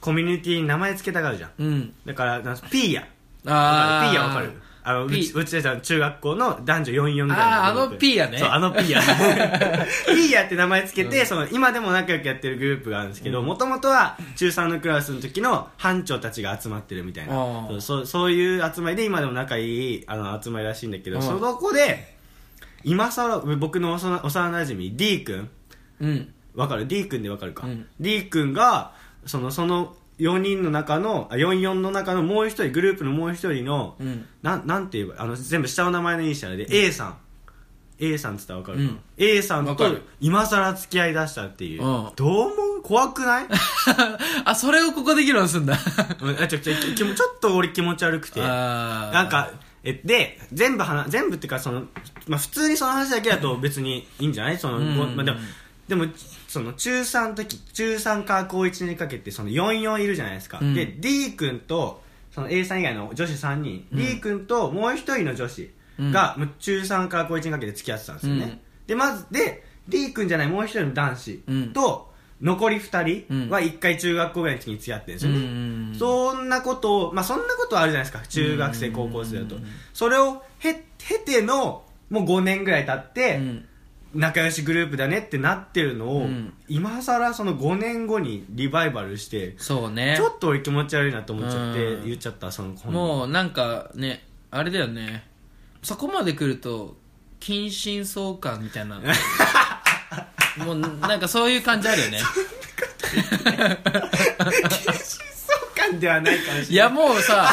[0.00, 1.50] コミュニティに名前つけたがるじゃん。
[1.58, 1.94] うん。
[2.06, 3.08] だからなんかピーヤ。
[3.44, 4.10] あー。
[4.12, 4.52] ピーヤわかる。
[4.84, 8.38] あのうピちうちでさ中学校の男女44ぐらいのあーあのピーヤね。
[8.38, 9.00] そうあのピーヤ。
[10.06, 17.34] ピーヤって名前つけて、その今でも仲良くやってるグループがあるんですけどもともとは中3のクラスの時の班長たちが集まってるみたいな。
[17.80, 21.22] そうそういう集まりで今でも仲いいあの集まりらしいんだけど、うん。
[21.22, 22.14] その子で
[22.84, 25.50] 今さら僕の幼幼馴染 D 君。
[26.00, 27.86] うんわかる？D 君でわかるか、うん。
[28.00, 28.92] D 君が
[29.26, 34.26] そのその4人の中のあ44の中のもう一人グループのもう一人の、うん。
[34.42, 37.18] なんなんて言えばあの全部下の名前のイニシャルで A さん。
[37.98, 38.98] A さんっつったらわかる、うん。
[39.16, 42.10] A さんと今さら付き合いだしたっていう、うん。
[42.14, 42.82] どう思う？
[42.82, 43.46] 怖くない？
[44.44, 45.78] あそれをここで議論すんだ。
[46.20, 46.42] うん。
[46.42, 48.40] あちょちょちょちょっと俺気持ち悪くて。
[48.40, 49.50] なんか
[49.82, 51.84] えで全部話全部っていうかその、
[52.26, 54.58] まあ、普通にその話だけだと別にいいんじゃない？
[54.58, 54.96] その、うん。
[54.96, 55.38] ごまあ、でも
[55.88, 56.06] でも
[56.48, 60.74] その中3の時中3から高1にかけてその44いるじゃないですか、うん。
[60.74, 63.98] で D 君とその A さん以外の女子3人、うん。
[63.98, 68.60] D 君ともう一人の女子が、中3から高1にかけて付き合ってたんですよね、うん。
[68.86, 71.72] でまずで D 君じゃないもう一人の男子うん。
[71.72, 73.46] と、残り2うん。
[73.46, 78.92] 人は1回中学校ぐらいの時に付き合ってるんですよね、うんそんなことを、まあ、そんなことはあるじゃないですか中学生うん。
[78.92, 79.56] 高校生だと。
[79.94, 83.68] それをへ経てのもう5年ぐらい経って、うん
[84.16, 86.52] 仲良しグループだねってなってるのを、うん。
[86.68, 90.14] 今さらその5年後にリバイバルしてそうね。
[90.16, 92.04] ちょっと俺気持ち悪いなと思っちゃってうん。
[92.06, 95.26] 言っちゃったその本もうなんかねあれだよね。
[95.82, 96.96] そこまで来ると
[97.40, 99.00] 近親相関みたいな。
[100.64, 102.18] もうなんかそういう感じあるよね。
[102.18, 102.46] そう
[105.76, 106.66] 感 ではないかもしれない。
[106.70, 107.46] いやもうさ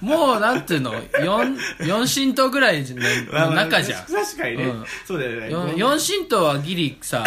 [0.00, 0.94] もうなんていうの？
[1.22, 4.04] 四四神道ぐらいの中じゃん。
[4.06, 4.84] 確かにね、うん。
[5.06, 5.50] そうだよね。
[5.50, 6.16] 四四。
[6.18, 7.24] 神道はギリさ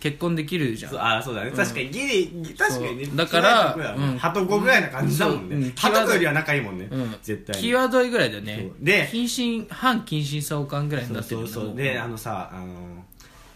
[0.00, 0.92] 結婚できるじゃん。
[0.92, 3.06] そうあそうだね、確かにギリ確かにね。
[3.06, 3.16] そう。
[3.16, 4.18] だからうん。
[4.18, 7.16] ハトコぐらいな感じだもんね、ハトコよりは仲いいもんね、うん。
[7.22, 7.68] 絶対に。
[7.68, 8.58] 際どいぐらいだよね。
[8.60, 8.84] そう。
[8.84, 11.76] で近親反近親相関ぐらいにそうなってるそうんだそう。
[11.76, 12.66] であのさあの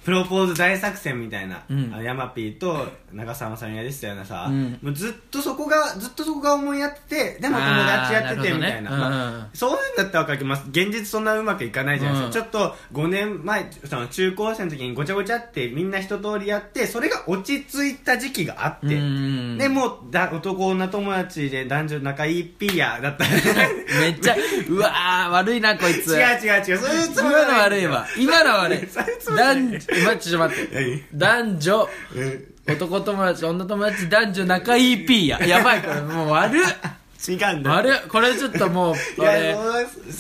[0.08, 1.92] プロポーズ大作戦みたいな、うん。
[1.92, 4.78] あのヤマピーと長澤まさみが出てたようなさ、うん。
[4.80, 8.90] もうずっとそこがずっとそこが思いやっててでも友達やっててみたいな。
[8.90, 9.10] あーなるほどね。
[9.10, 23.26] まあうんそういうんだったら分かるけど、まあ、現実そんなうまくいかないじゃないですか、ちょっと5年前その中高生の時にごちゃごちゃってみんな一通りやってそれが落ち着いた時期があって、うんでもうだ男女友達で男女仲いいピーヤだった。
[24.00, 24.36] めっちゃ
[24.70, 26.14] うわー悪いなこいつ。
[26.14, 26.78] 違う違う違う。
[26.78, 28.06] そういうつもり今の悪いわ。
[28.16, 28.78] 今の悪い。
[29.36, 31.04] 男女待ってちょっと待って。
[31.12, 31.18] 何？
[31.18, 31.88] 男女。
[32.14, 35.46] うん男友達女友達男女仲いいピーや。
[35.46, 35.64] や。
[35.64, 36.00] ばいこれ。
[36.02, 36.60] もう悪っ。
[37.26, 37.72] 違うんだ。
[37.72, 38.08] 悪っ。
[38.08, 39.56] これちょっともういあれ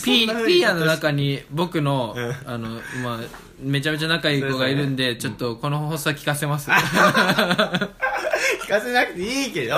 [0.04, 2.34] ピーヤの中に僕のうん。
[2.46, 3.18] あのまあ
[3.60, 6.70] めちゃめちゃ仲いい子がいるんでちょっとこの放送は聞かせます。
[6.72, 9.76] 聞かせなくていいけど、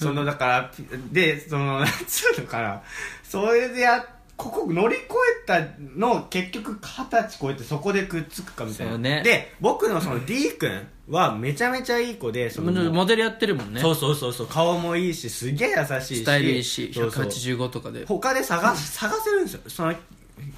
[0.00, 0.70] そのだから
[1.12, 2.82] でそのなんつうのかな。
[3.22, 4.04] それでや
[4.40, 5.04] ここ乗り越
[5.44, 5.60] えた
[5.94, 9.22] の結局二十歳超えてそこでくっつくかみたいな、ね。
[9.22, 13.82] で僕のその D 君はめちゃめちゃいい子でそのモデルやってるもんね。
[13.82, 16.22] そうそうそうそう顔もいいしすげえ優しいし。
[16.22, 17.24] スタイルいいしそうそう。
[17.26, 18.06] 185とかで。
[18.06, 19.60] 他で探す探せるんですよ。
[19.66, 19.94] その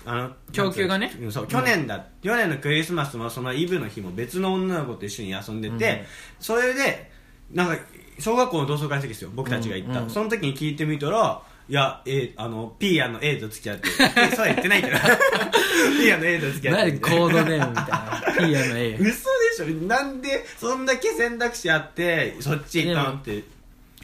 [0.05, 1.12] あの供給がね。
[1.21, 6.07] うんそう去年だ、去年のクリスマスもそのイブの日も別の女の子と一緒に遊んでて、うん。
[6.38, 7.11] それで
[7.51, 7.83] なんか
[8.21, 9.31] 小学校の同窓会の時ですよ。
[9.35, 10.05] 僕たちが行った、うん。
[10.05, 10.11] うん。
[10.11, 14.96] その時に聞いてみたらいや、A、あのピーヤの A と付き合ってえそうは言ってないけど。
[15.96, 18.35] ピーヤの A と付き合って何コードネームみたいな。
[18.37, 19.16] ピーヤの A 嘘で
[19.56, 19.87] しょ。
[19.87, 23.44] なんでそんだけ選択肢あってそっち行ったのって。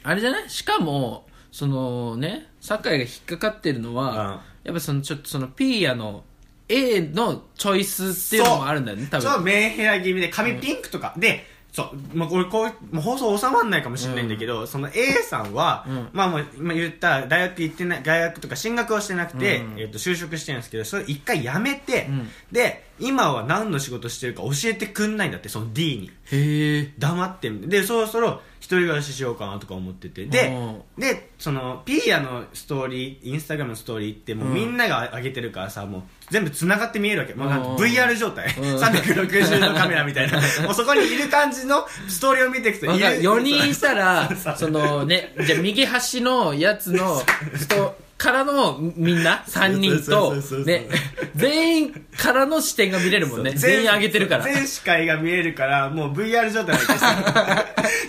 [0.01, 0.49] あれじゃない？
[0.49, 6.23] しかもそのね酒井が引っかかってるのは、やっぱそのちょっとそのピーヤの
[6.67, 9.31] A のチョイスっていうのもあるんだよね多分。
[9.31, 10.29] そうメンヘラ気味で。
[10.29, 11.45] 髪ピンクとか、で
[11.79, 16.09] そう、まあ、これこうもう放送収まんないかもしれないんだけど、その A さんは、うん。
[16.11, 19.79] まあもう今言った大学行ってない大学とか進学をしてなくて、うん。
[19.79, 22.27] えっと就職してるんですけどそれ一回辞めて、うん。
[22.51, 26.11] で今は何の仕事してるか教えてくんないんだってその D に。
[26.31, 26.93] へえ。
[26.97, 30.25] 黙ってんでそろそろ一人暮らししようかなとか思ってて。
[30.25, 30.53] で
[30.97, 37.33] でそのピーヤのストーリーインスタグラムのストーリーってもうみんなが上げてるからさもう全部繋がって見えるわけ。
[37.33, 38.53] もうなんかうん VR 状態。
[38.57, 38.63] うん。
[38.77, 40.39] 360度カメラみたいな。
[40.65, 43.05] もうそこにいる感じのストーリーを見ていくといる。
[43.05, 47.21] 4人いたら そのねじゃあ右端のやつの
[47.59, 50.65] 人からのみんな3人そうとそうそうそう。
[50.65, 50.89] ね。
[51.35, 53.51] 全員からの視点が見れるもんね。
[53.51, 54.43] 全員上げてるから。
[54.43, 57.05] 全視界が見えるからもう VR 状態なんです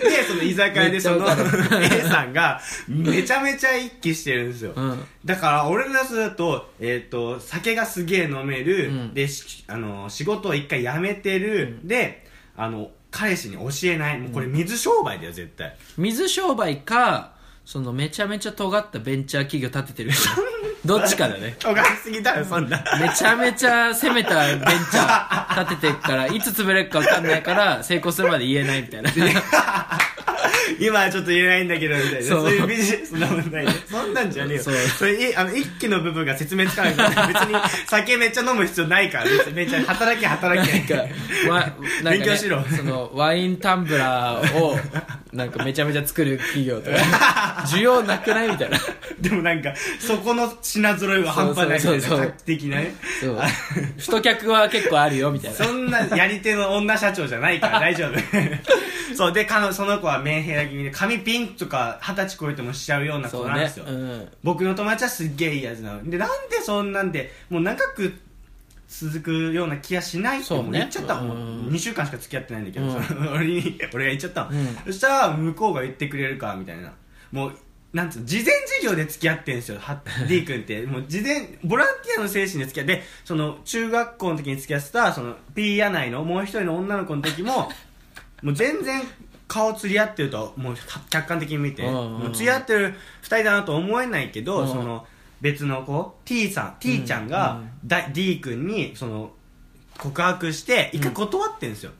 [0.03, 1.25] よでその居酒屋でその
[1.81, 5.05] A さんがめちゃめちゃ一気してるんですよ、うん。
[5.23, 9.13] だから俺らすると,、えー、と酒がすげえ飲める、うん。
[9.13, 14.19] でしあの仕事を一回辞めてる、であの彼氏に教えない。
[14.19, 15.77] もうこれ水商売だよ絶対。
[15.97, 17.39] 水商売か
[17.71, 20.27] そのめちゃめちゃ尖ったベンチャー企業立ててる人。
[20.83, 21.55] どっちかだね。
[21.57, 22.83] 尖りすぎだよそんな。
[22.99, 29.09] めちゃめちゃ攻めたベンチャー立ててるからいつ潰れるか分かんないから成功するまで言えないみたいな
[30.81, 32.21] 今はちょっと言えないんだけどみたいな。
[32.21, 33.71] そそうういうビジネスの問題で。
[33.87, 34.63] そんなんじゃねえよ。
[34.63, 34.75] そう。
[34.75, 36.93] それいあの一気の部分が説明つかない。
[36.93, 37.55] から別に
[37.87, 39.25] 酒めっちゃ飲む必要ないから。
[39.25, 40.95] 別にめっちゃ働け働け。
[40.95, 42.63] なんか、わなんかね、勉強しろ。
[42.63, 44.75] そのワインタンブラーを
[45.31, 46.97] なんかめちゃめちゃ作る企業とか。
[47.67, 48.49] 需要なくない？
[48.49, 48.77] みたいな
[49.23, 52.17] でもなんかそこの品揃えは半端ないみたいなそうそう。
[52.17, 52.95] そう画期的なね。
[53.21, 53.39] そう。
[53.97, 55.57] 太客は結構あるよみたいな。
[55.57, 58.17] そんなやり手の女社長じゃないから 大丈夫。
[59.15, 64.27] そうで彼女その子はメンヘラ気味で髪ピンとか二十歳超えてもしちゃうようなそうね子なんですよ、うん。
[64.43, 66.09] 僕の友達はすっげえいいやつなの。
[66.09, 68.13] でなんでそんなんでもう長く
[68.87, 70.63] 続くような気がしないってそうね。
[70.63, 71.67] もう言っちゃったもん、うん。
[71.69, 73.03] 2週間しか付き合ってないんだけど、うん。
[73.03, 74.77] その俺に俺が言っちゃったの、うん。
[74.85, 76.91] そしたら向こうが言ってくれるかみたいな。
[77.31, 77.57] もう
[77.93, 80.85] なんつうの事前授業で付き合ってんですよは D 君って。
[80.85, 87.69] もう事前ボランティアの精神で付き合ってその中学校の時に付き合ってたその P や内のもう一人の女の子の時も
[88.41, 89.01] もう全然
[89.47, 90.75] 顔釣り合ってるともう
[91.09, 94.67] 客観的に見て、もう釣り合ってる二人だなと思えないけど、うん。
[94.67, 95.05] その
[95.41, 99.31] 別の子 T さん T ちゃんが、だ D 君にその
[99.97, 101.91] 告白して一回断ってんですよ、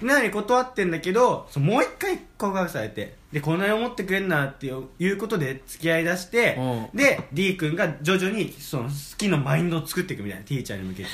[0.00, 6.56] なのに断ってんだけどそのもう一回告白されてでこんなに思ってくれるなっていうことで付き合いだして
[6.94, 11.10] うで D 君が徐々にその好きのマインドを作っていくみたいな T ちゃんに向けて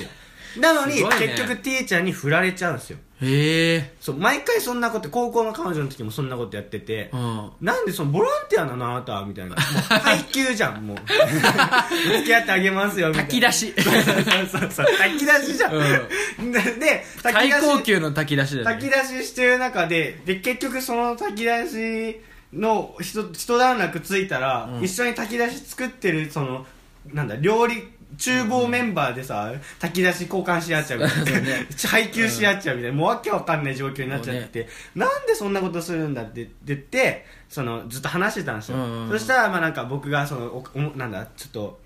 [0.58, 2.98] なのに、結局 T ちゃんに振られちゃうんですよ。
[3.22, 3.94] へえ。
[4.00, 7.50] そう毎回そんなこと高校の彼女の時もそんなことやってて、うん。
[7.60, 9.50] なんでそのボランティアなのあなたはみたいな。
[9.50, 10.96] もう配給じゃんもう。
[12.18, 13.28] 付き合ってあげますよみたいな。
[13.28, 13.74] 炊き出し。
[13.78, 14.86] そうそうそう。
[14.98, 15.72] 炊き出しじゃん、
[16.52, 22.20] でで炊き出最し高級の炊き出しだ炊きね出ししてる中でで結局その炊き出し
[22.52, 24.84] の人一段落ついたら、うん。
[24.84, 26.66] 一緒に炊き出し作ってるその
[27.12, 27.88] なんだ料理
[28.22, 31.66] 厨房メンバーでさ、炊き出し交換し合っちゃうみたいな、ね。
[31.88, 34.62] 配給し合っちゃうみたいな、もうわけわかんない状況になっちゃって。
[34.64, 38.76] て、なんでそんなことするんだって言ってそのずっと話してたんですよ、
[39.10, 41.80] そしたらまあなんか僕がそのおおなんだちょっと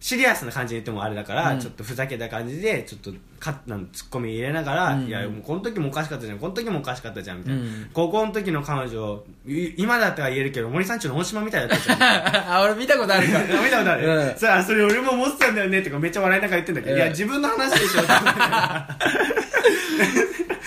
[0.00, 1.60] シリアスな感じで言ってもあれだから、うん。
[1.60, 5.06] ちょっとふざけた感じでちょっとかなんツッコミ入れながら、うん。
[5.06, 7.90] いやもうこの時もおかしかったじゃんこの時もおかしかったじゃんみたいな、うん。
[7.92, 11.98] 高校の時の彼女い今だったら言えるけど森さんちの大島みたいだったじゃん。
[12.50, 13.40] あ俺見たことあるか。
[13.62, 14.38] 見たことある、うん。
[14.38, 16.98] さあそれ俺も思ってたんだよねとかめっちゃ笑いながら言ってんだけど、うん。
[16.98, 18.00] いや自分の話でしょ。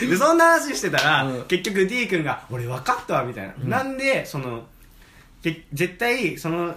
[0.10, 1.43] でそんな話してたら、うん。
[1.46, 3.69] 結局 D 君が「俺分かったわ」みたいな、うん。
[3.69, 4.67] なんでその
[5.41, 6.76] け絶対その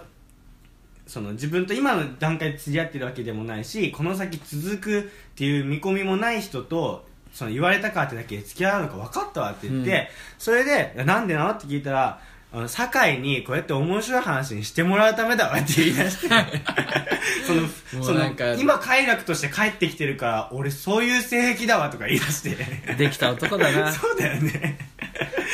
[1.07, 5.03] その自分と今の段階で釣り合ってるわけでもないしこの先続くっ
[5.35, 10.05] ていう見込みもない人とその言われたからってだけで付き合うのか分かったわって言って、うん。
[10.37, 12.19] それで「なんでなの?」って聞いたら
[12.53, 16.29] あの酒井にこうやって面白い話にしてもらうためだわって言い出して
[17.45, 17.53] そ
[17.97, 22.95] のその今快楽として帰ってきてるから俺そういう性癖だわとか言い出して。
[22.95, 23.91] できた男だな。
[23.93, 24.79] そうだよね。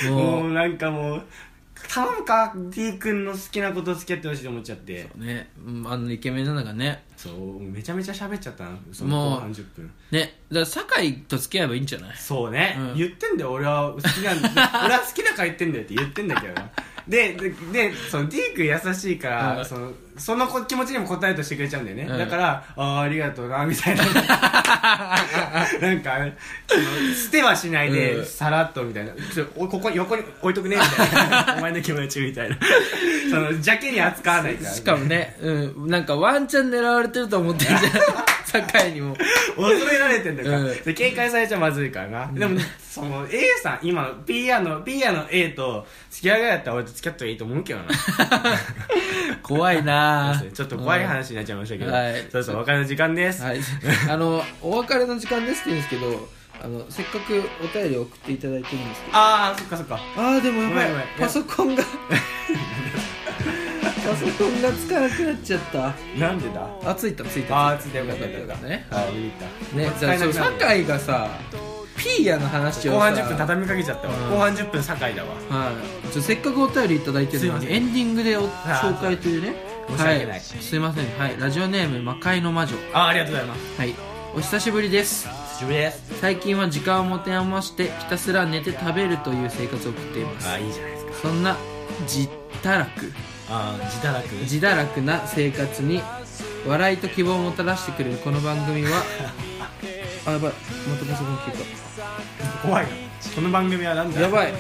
[0.10, 1.24] もうなんかもう
[1.88, 5.10] 頼むか D 君の好きなこと付き合ってほしいと思っちゃって。
[5.16, 5.50] ね。
[5.66, 7.04] うんあのイケメンなんだからね。
[7.16, 9.92] そうめちゃめちゃ喋っちゃったなそもうの後半10分。
[10.12, 14.50] ねだから酒井と付き合えばいいんじゃないそうね、うん言ってんだよ俺は好きなんだ
[14.86, 16.70] 俺は好きだから言ってんだよって言ってんだけどな
[17.08, 24.04] でででその D 君優しいから、うんそのその子気持ちにも応えるとしてくれちゃうんだよね、うんだからああありがとうなみたいな。
[25.82, 26.18] なんか
[26.68, 28.26] その捨てはしないで、うん。
[28.26, 29.12] さらっとみたいな。
[29.34, 31.56] ちょおここ横に置いとくねみたいな。
[31.58, 32.58] お前の気持ちみたいな。
[33.30, 37.82] その邪気に扱わないからしかもね、うん、なんかワンチャン狙われてると思ってるじゃん
[38.62, 39.16] 酒井にも。
[39.56, 40.84] 恐れられてんだから、うん。
[40.84, 47.88] で警戒されちゃまずいからな、でもその A さん今の PR の PR の A と付き合いがやったら俺と付き合った方がいいと思うけどな。
[49.42, 52.28] 怖いなちょっと怖い話になっちゃいましたけど、はい。
[52.32, 53.60] そろそろお別れの時間です、はい、
[54.10, 56.30] あのお別れの時間ですって言うんですけど
[56.64, 59.18] あのせっかくお便り送っていただいてるんですけど。
[59.18, 60.00] ああそっかそっか。
[60.16, 60.88] ああでもやばい。
[61.20, 61.84] パソコンが
[64.14, 65.94] パソコンがつかなくなっちゃった。
[66.20, 66.68] なんでだ？
[66.86, 67.70] あついたついた。
[67.70, 68.00] あーついた。
[68.00, 69.06] よかったよかったねはい
[69.72, 71.28] たねじゃあ酒井がさ
[71.98, 74.32] ピーヤの話をさ後半10分畳みかけちゃったわ、うん。
[74.32, 75.30] 後半10分酒井だわ。
[75.50, 75.72] は
[76.10, 77.70] い、ちょせっかくお便りいただいてるのすいません。
[77.70, 79.56] にエンディングでお紹介というね。
[79.90, 80.26] 申し訳ない。
[80.28, 82.76] はい、すいません、はい、ラジオネーム魔界の魔女。
[82.94, 83.80] あありがとうございます。
[83.80, 83.96] はい。
[84.36, 85.28] お久しぶりです。
[85.28, 86.20] 久しぶりです。
[86.20, 90.48] 最近は時間を持て余してひたすら寝て食べるという生活を送っています。
[90.50, 91.14] ああいいじゃないですか。
[91.14, 91.58] そんな
[92.02, 92.30] 自
[92.64, 93.14] 堕落
[93.50, 94.36] ああ自堕落。
[94.44, 96.02] 自堕落な生活に
[96.68, 99.04] 笑いと希望をもたらしてくれるこの番組は
[100.26, 100.52] あやばい。
[100.52, 101.58] またパソコン消え
[102.66, 102.90] 怖いな
[103.36, 104.16] この番組は何だ？
[104.16, 104.54] たやばい、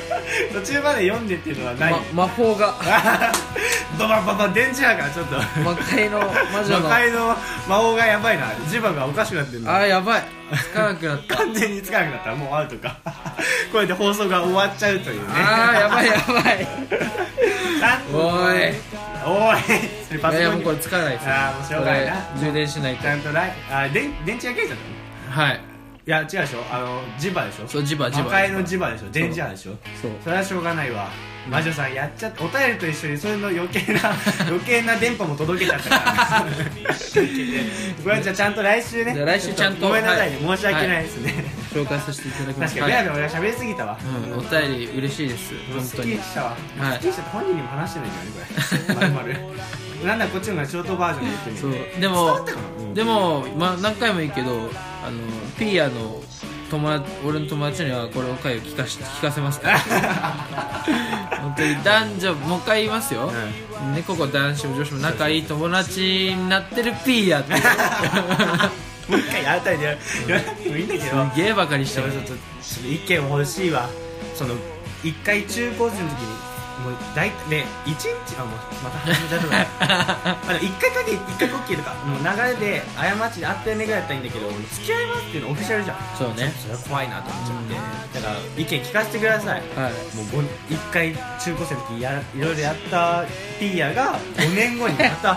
[0.52, 2.74] 途中まで読んでっていうのはない、ま、魔法が。
[3.98, 5.36] ババババ電池だからちょっと。
[5.60, 7.36] 魔界の魔女魔の界の
[7.68, 8.46] 魔法がやばいな。
[8.68, 10.24] 磁場がおかしくなってるあーやばい。
[10.56, 11.36] つかなくなった。
[11.36, 12.30] 完全につかなくなった。
[12.30, 12.96] らもうアウトか。
[13.70, 15.26] これで放送が終わっちゃうというね。
[15.36, 16.66] あーやばいやばい
[18.12, 18.72] おい。
[19.24, 19.62] おい。
[20.08, 22.14] それパいやいやもうこれつかないですあーもうしょうがないな。
[22.38, 23.02] 充電しないと。
[23.02, 24.78] ちゃんとライあ電電池が切れちゃっ
[25.30, 25.60] たのはい。
[26.04, 26.64] いや違うでしょ。
[26.70, 27.68] あの磁場でしょ。
[27.68, 29.10] そう磁場磁場魔界の磁場でしょ。
[29.10, 29.72] 電磁波でしょ。
[30.00, 30.10] そう。
[30.24, 31.08] それはしょうがないわ。
[31.48, 34.12] 魔女さんやっちゃったお便りと一緒にそれの余計な
[34.46, 36.46] 余計な電波も届けちゃったから
[38.04, 39.24] これじゃあちゃんと来週ね。
[39.24, 40.56] 来週ちゃんとごめんなさいね、はい。
[40.58, 42.74] 申し訳ないですね、紹介させていただきます。
[42.74, 45.54] 確かにベラベラ喋りすぎたわ、うん、お便り嬉しいです。
[45.72, 46.12] 本す当に。
[46.12, 46.92] っきりしたわ、はい。
[46.92, 49.08] すっきりしたって本人にも話してないんだよねこれ。
[49.10, 49.40] まるま
[50.02, 50.06] る。
[50.06, 51.62] なんだこっちの方がショートバージョンで言ってみる。
[51.62, 51.72] そう。
[51.72, 52.84] で伝わもったかな？
[52.84, 52.94] うん。
[52.94, 54.50] でも、まあ、何回もいいけど
[55.04, 55.18] あの
[55.58, 56.22] ピーヤの
[56.70, 59.78] 友達俺の友達にはこれを回を聞かし聞かせますから。
[61.42, 67.60] 本当に男女もう一回言いますよ、ね、ここ男子も女子も仲いい友達になってるピーヤっていう
[69.08, 69.96] もう一回やったりでや
[70.28, 71.30] らなくてもいいんだけど。
[71.30, 72.38] すげえバカにしてるちょっとちょっ
[72.82, 73.88] と意見欲しいわ。
[74.34, 74.54] その
[75.04, 85.96] 一回中高生の時にもう大体ね一日あもうまた始めちゃった あの一回かけ一回こっきりとかもう流れで過ちであったよねぐらいやったらいいんだけど付き合いますっていうのオフィシャルじゃん。
[86.18, 86.52] そうね。
[86.60, 89.62] それは怖いなと思っちゃってだから意見聞かせてください。
[89.76, 89.92] はい。
[90.16, 93.24] もうご一回中高生の時やいろいろやった
[93.60, 95.36] ピーヤが5年後にまたう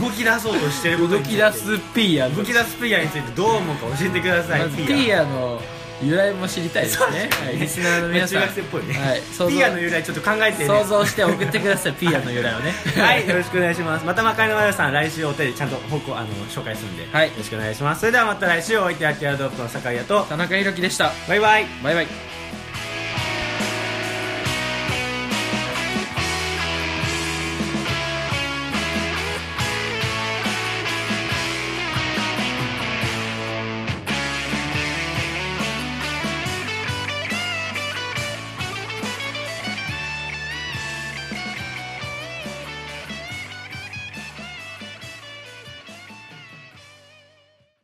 [0.00, 5.60] 動き出そうとしてること動き出すピーヤ動き出すピーヤについてどう思うか教えてくださいピーヤの
[6.02, 8.40] 由来も知りたいですね、はい、リスナーの皆さん。
[8.40, 10.66] 中学生っぽいね、はい、想ピーヤの由来ちょっと考えてね。
[10.66, 12.72] 想像して送ってくださいピーヤの由来をね。
[13.00, 14.04] はいよろしくお願いします。
[14.04, 17.28] また魔界のマヨさん来週お便りちゃんと報告あの紹介するんで、はい。
[17.28, 18.00] よろしくお願いします。
[18.00, 21.12] それではまた来週お相手はティアドロップの酒井屋と田中裕樹でした。
[21.28, 21.66] バイバイ。
[21.82, 22.25] バイバイ